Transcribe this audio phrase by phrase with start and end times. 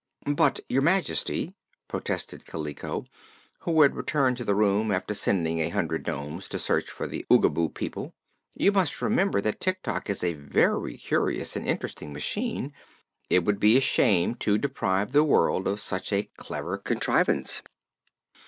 [0.25, 1.53] "But, Your Majesty,"
[1.87, 3.05] protested Kaliko,
[3.59, 7.23] who had returned to the room after sending a hundred nomes to search for the
[7.31, 8.15] Oogaboo people,
[8.55, 12.73] "you must remember that Tik Tok is a very curious and interesting machine.
[13.29, 17.61] It would be a shame to deprive the world of such a clever contrivance."